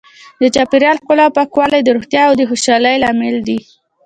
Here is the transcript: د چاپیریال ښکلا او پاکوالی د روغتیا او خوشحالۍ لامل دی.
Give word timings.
د 0.41 0.43
چاپیریال 0.55 0.97
ښکلا 1.01 1.25
او 1.27 1.35
پاکوالی 1.37 1.79
د 1.83 1.89
روغتیا 1.95 2.23
او 2.27 2.33
خوشحالۍ 2.49 2.95
لامل 3.03 3.35
دی. 3.47 3.59